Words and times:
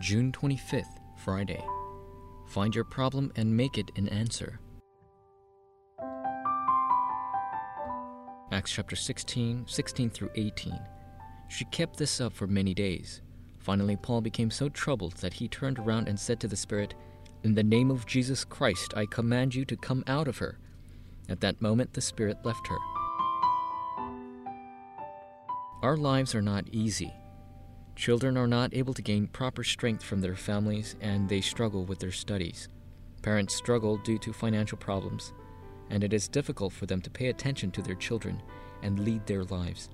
June 0.00 0.32
25th, 0.32 0.98
Friday. 1.14 1.62
Find 2.46 2.74
your 2.74 2.84
problem 2.84 3.30
and 3.36 3.54
make 3.54 3.76
it 3.76 3.90
an 3.96 4.08
answer. 4.08 4.58
Acts 8.50 8.72
chapter 8.72 8.96
16, 8.96 9.66
16 9.68 10.10
through 10.10 10.30
18. 10.36 10.80
She 11.48 11.66
kept 11.66 11.98
this 11.98 12.18
up 12.18 12.32
for 12.32 12.46
many 12.46 12.72
days. 12.72 13.20
Finally, 13.58 13.96
Paul 13.96 14.22
became 14.22 14.50
so 14.50 14.70
troubled 14.70 15.12
that 15.18 15.34
he 15.34 15.48
turned 15.48 15.78
around 15.78 16.08
and 16.08 16.18
said 16.18 16.40
to 16.40 16.48
the 16.48 16.56
Spirit, 16.56 16.94
In 17.44 17.54
the 17.54 17.62
name 17.62 17.90
of 17.90 18.06
Jesus 18.06 18.42
Christ, 18.42 18.94
I 18.96 19.04
command 19.04 19.54
you 19.54 19.66
to 19.66 19.76
come 19.76 20.02
out 20.06 20.28
of 20.28 20.38
her. 20.38 20.58
At 21.28 21.40
that 21.42 21.60
moment, 21.60 21.92
the 21.92 22.00
Spirit 22.00 22.38
left 22.42 22.66
her. 22.68 22.78
Our 25.82 25.98
lives 25.98 26.34
are 26.34 26.42
not 26.42 26.64
easy. 26.72 27.12
Children 27.96 28.36
are 28.36 28.46
not 28.46 28.74
able 28.74 28.94
to 28.94 29.02
gain 29.02 29.26
proper 29.26 29.62
strength 29.62 30.02
from 30.02 30.20
their 30.20 30.36
families 30.36 30.96
and 31.00 31.28
they 31.28 31.40
struggle 31.40 31.84
with 31.84 31.98
their 31.98 32.12
studies. 32.12 32.68
Parents 33.22 33.54
struggle 33.54 33.98
due 33.98 34.18
to 34.18 34.32
financial 34.32 34.78
problems, 34.78 35.34
and 35.90 36.02
it 36.02 36.12
is 36.12 36.28
difficult 36.28 36.72
for 36.72 36.86
them 36.86 37.02
to 37.02 37.10
pay 37.10 37.26
attention 37.26 37.70
to 37.72 37.82
their 37.82 37.94
children 37.94 38.42
and 38.82 39.00
lead 39.00 39.26
their 39.26 39.44
lives. 39.44 39.90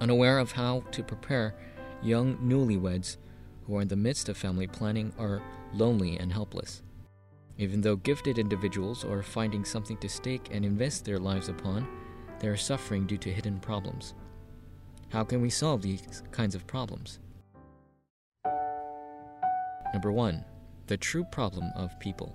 Unaware 0.00 0.38
of 0.38 0.50
how 0.50 0.82
to 0.90 1.04
prepare, 1.04 1.54
young 2.02 2.36
newlyweds 2.38 3.18
who 3.66 3.76
are 3.76 3.82
in 3.82 3.88
the 3.88 3.96
midst 3.96 4.28
of 4.28 4.36
family 4.36 4.66
planning 4.66 5.12
are 5.18 5.40
lonely 5.72 6.18
and 6.18 6.32
helpless. 6.32 6.82
Even 7.58 7.80
though 7.80 7.96
gifted 7.96 8.38
individuals 8.38 9.04
are 9.04 9.22
finding 9.22 9.64
something 9.64 9.96
to 9.98 10.08
stake 10.08 10.48
and 10.50 10.64
invest 10.64 11.04
their 11.04 11.18
lives 11.18 11.48
upon, 11.48 11.86
they 12.40 12.48
are 12.48 12.56
suffering 12.56 13.06
due 13.06 13.18
to 13.18 13.32
hidden 13.32 13.60
problems. 13.60 14.14
How 15.12 15.24
can 15.24 15.42
we 15.42 15.50
solve 15.50 15.82
these 15.82 16.22
kinds 16.30 16.54
of 16.54 16.66
problems? 16.66 17.20
Number 19.92 20.10
one, 20.10 20.42
the 20.86 20.96
true 20.96 21.24
problem 21.24 21.70
of 21.76 22.00
people. 22.00 22.34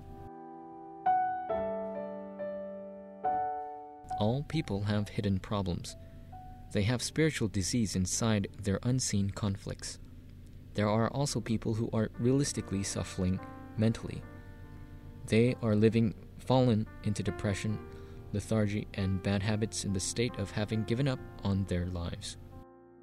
All 4.20 4.44
people 4.46 4.82
have 4.82 5.08
hidden 5.08 5.40
problems. 5.40 5.96
They 6.70 6.82
have 6.82 7.02
spiritual 7.02 7.48
disease 7.48 7.96
inside 7.96 8.46
their 8.62 8.78
unseen 8.84 9.30
conflicts. 9.30 9.98
There 10.74 10.88
are 10.88 11.08
also 11.08 11.40
people 11.40 11.74
who 11.74 11.90
are 11.92 12.10
realistically 12.20 12.84
suffering 12.84 13.40
mentally. 13.76 14.22
They 15.26 15.56
are 15.62 15.74
living 15.74 16.14
fallen 16.38 16.86
into 17.02 17.24
depression, 17.24 17.76
lethargy, 18.32 18.86
and 18.94 19.20
bad 19.20 19.42
habits 19.42 19.84
in 19.84 19.92
the 19.92 19.98
state 19.98 20.38
of 20.38 20.52
having 20.52 20.84
given 20.84 21.08
up 21.08 21.18
on 21.42 21.64
their 21.64 21.86
lives. 21.86 22.36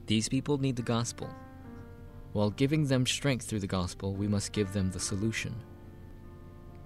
These 0.07 0.29
people 0.29 0.59
need 0.59 0.75
the 0.75 0.83
gospel. 0.83 1.29
While 2.33 2.51
giving 2.51 2.85
them 2.85 3.07
strength 3.07 3.47
through 3.47 3.61
the 3.61 3.67
gospel, 3.67 4.13
we 4.13 4.27
must 4.27 4.51
give 4.51 4.71
them 4.71 4.91
the 4.91 4.99
solution. 4.99 5.55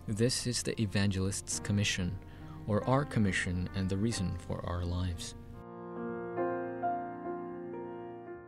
This 0.08 0.48
is 0.48 0.64
the 0.64 0.80
evangelist's 0.80 1.60
commission, 1.60 2.18
or 2.66 2.88
our 2.88 3.04
commission, 3.04 3.68
and 3.76 3.90
the 3.90 3.98
reason 3.98 4.38
for 4.38 4.66
our 4.66 4.86
lives. 4.86 5.36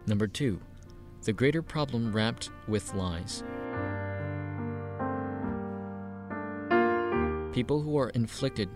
Number 0.07 0.27
two, 0.27 0.61
the 1.23 1.33
greater 1.33 1.61
problem 1.61 2.13
wrapped 2.13 2.49
with 2.67 2.93
lies. 2.93 3.43
People 7.51 7.81
who 7.81 7.97
are 7.97 8.09
inflicted 8.11 8.69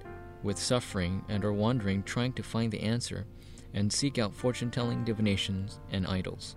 with 0.43 0.59
suffering 0.59 1.23
and 1.29 1.45
are 1.45 1.53
wandering 1.53 2.03
trying 2.03 2.33
to 2.33 2.43
find 2.43 2.71
the 2.71 2.81
answer 2.81 3.25
and 3.75 3.91
seek 3.91 4.17
out 4.17 4.33
fortune 4.33 4.71
telling 4.71 5.03
divinations 5.03 5.79
and 5.91 6.07
idols. 6.07 6.55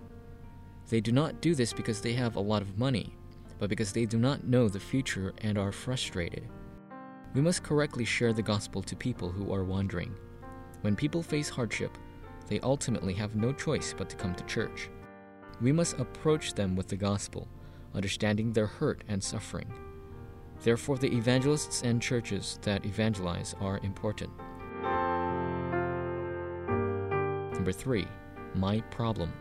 They 0.89 1.01
do 1.01 1.11
not 1.11 1.41
do 1.41 1.53
this 1.53 1.71
because 1.71 2.01
they 2.01 2.13
have 2.13 2.35
a 2.35 2.41
lot 2.41 2.63
of 2.63 2.79
money, 2.79 3.13
but 3.59 3.69
because 3.69 3.91
they 3.91 4.05
do 4.05 4.17
not 4.17 4.47
know 4.47 4.67
the 4.67 4.79
future 4.79 5.33
and 5.41 5.57
are 5.57 5.71
frustrated. 5.71 6.47
We 7.35 7.41
must 7.41 7.61
correctly 7.61 8.05
share 8.05 8.33
the 8.33 8.41
gospel 8.41 8.81
to 8.81 8.95
people 8.95 9.29
who 9.29 9.53
are 9.53 9.63
wandering. 9.63 10.15
When 10.81 10.95
people 10.95 11.21
face 11.21 11.49
hardship, 11.49 11.95
they 12.47 12.59
ultimately 12.61 13.13
have 13.13 13.35
no 13.35 13.53
choice 13.53 13.93
but 13.95 14.09
to 14.09 14.15
come 14.15 14.33
to 14.33 14.43
church. 14.45 14.89
We 15.61 15.71
must 15.71 15.99
approach 15.99 16.53
them 16.53 16.75
with 16.75 16.87
the 16.87 16.95
gospel, 16.95 17.47
understanding 17.93 18.51
their 18.51 18.65
hurt 18.65 19.03
and 19.07 19.23
suffering. 19.23 19.71
Therefore, 20.63 20.97
the 20.97 21.13
evangelists 21.13 21.83
and 21.83 22.01
churches 22.01 22.59
that 22.63 22.85
evangelize 22.85 23.55
are 23.61 23.79
important. 23.83 24.31
Number 27.59 27.73
three, 27.73 28.07
my 28.55 28.79
problem. 28.89 29.33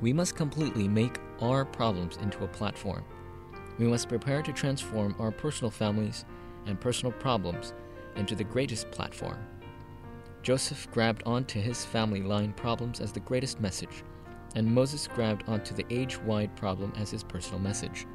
We 0.00 0.12
must 0.12 0.36
completely 0.36 0.86
make 0.86 1.18
our 1.40 1.64
problems 1.64 2.16
into 2.18 2.44
a 2.44 2.46
platform. 2.46 3.04
We 3.76 3.88
must 3.88 4.08
prepare 4.08 4.40
to 4.42 4.52
transform 4.52 5.16
our 5.18 5.32
personal 5.32 5.72
families 5.72 6.24
and 6.66 6.80
personal 6.80 7.10
problems 7.10 7.74
into 8.14 8.36
the 8.36 8.44
greatest 8.44 8.92
platform. 8.92 9.38
Joseph 10.44 10.88
grabbed 10.92 11.24
onto 11.26 11.60
his 11.60 11.84
family 11.84 12.22
line 12.22 12.52
problems 12.52 13.00
as 13.00 13.10
the 13.10 13.18
greatest 13.18 13.58
message, 13.58 14.04
and 14.54 14.72
Moses 14.72 15.08
grabbed 15.08 15.42
onto 15.48 15.74
the 15.74 15.86
age 15.90 16.20
wide 16.20 16.54
problem 16.54 16.92
as 16.96 17.10
his 17.10 17.24
personal 17.24 17.58
message. 17.58 18.06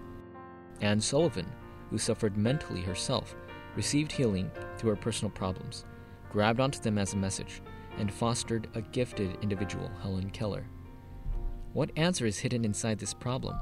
Anne 0.79 1.01
Sullivan, 1.01 1.51
who 1.89 1.97
suffered 1.97 2.37
mentally 2.37 2.83
herself, 2.83 3.35
received 3.77 4.11
healing 4.11 4.51
through 4.77 4.89
her 4.89 4.95
personal 4.97 5.29
problems, 5.29 5.85
grabbed 6.31 6.59
onto 6.59 6.79
them 6.79 6.97
as 6.97 7.13
a 7.13 7.17
message, 7.17 7.61
and 7.99 8.11
fostered 8.11 8.67
a 8.73 8.81
gifted 8.81 9.37
individual, 9.41 9.89
Helen 10.01 10.31
Keller. 10.31 10.65
What 11.73 11.91
answer 11.95 12.25
is 12.25 12.39
hidden 12.39 12.65
inside 12.65 12.97
this 12.97 13.13
problem? 13.13 13.55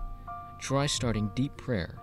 Try 0.60 0.86
starting 0.86 1.30
deep 1.36 1.56
prayer. 1.58 1.98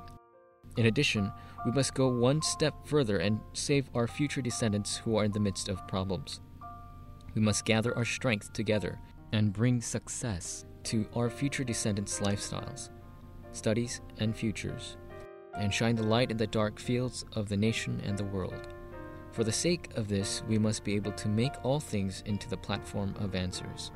In 0.77 0.87
addition, 0.87 1.33
we 1.65 1.73
must 1.73 1.95
go 1.95 2.09
one 2.09 2.43
step 2.43 2.75
further 2.87 3.19
and 3.19 3.41
save 3.55 3.89
our 3.95 4.07
future 4.07 4.43
descendants 4.43 4.99
who 4.99 5.17
are 5.17 5.25
in 5.25 5.33
the 5.33 5.41
midst 5.41 5.71
of 5.71 5.89
problems. 5.89 6.41
We 7.35 7.41
must 7.41 7.65
gather 7.65 7.97
our 7.97 8.05
strength 8.05 8.53
together 8.53 8.99
and 9.33 9.55
bring 9.55 9.81
success 9.81 10.67
to 10.85 11.07
our 11.17 11.31
future 11.31 11.65
descendants' 11.65 12.21
lifestyles, 12.21 12.91
studies, 13.53 14.03
and 14.19 14.37
futures 14.37 14.97
and 15.57 15.73
shine 15.73 15.97
the 15.97 16.03
light 16.03 16.31
in 16.31 16.37
the 16.37 16.47
dark 16.47 16.79
fields 16.79 17.25
of 17.33 17.49
the 17.49 17.57
nation 17.57 18.01
and 18.05 18.17
the 18.17 18.25
world. 18.25 18.69
For 19.33 19.45
the 19.45 19.53
sake 19.53 19.91
of 19.97 20.09
this, 20.09 20.43
we 20.49 20.59
must 20.59 20.85
be 20.85 20.95
able 20.95 21.13
to 21.13 21.29
make 21.29 21.65
all 21.65 21.81
things 21.81 22.23
into 22.27 22.49
the 22.49 22.57
platform 22.57 23.15
of 23.19 23.35
answers. 23.35 23.91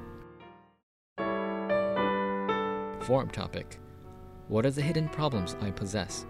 Forum 3.01 3.31
topic 3.31 3.79
What 4.49 4.67
are 4.67 4.71
the 4.71 4.83
hidden 4.83 5.09
problems 5.09 5.57
I 5.61 5.71
possess? 5.71 6.27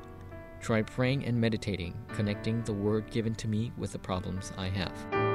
Try 0.60 0.82
praying 0.82 1.24
and 1.24 1.40
meditating, 1.40 1.94
connecting 2.08 2.62
the 2.62 2.72
word 2.72 3.10
given 3.10 3.34
to 3.36 3.48
me 3.48 3.72
with 3.78 3.92
the 3.92 3.98
problems 3.98 4.52
I 4.58 4.68
have. 4.68 5.25